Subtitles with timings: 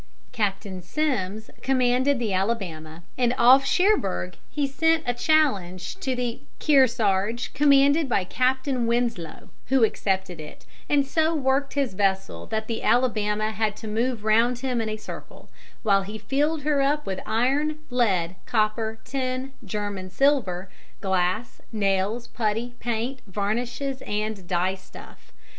[0.41, 7.53] ]Captain Semmes commanded the Alabama, and off Cherbourg he sent a challenge to the Kearsarge,
[7.53, 13.51] commanded by Captain Winslow, who accepted it, and so worked his vessel that the Alabama
[13.51, 15.51] had to move round him in a circle,
[15.83, 20.67] while he filled her up with iron, lead, copper, tin, German silver,
[20.99, 25.31] glass, nails, putty, paint, varnishes, and dye stuff.